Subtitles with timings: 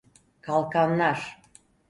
[0.41, 1.37] Kalkanlar.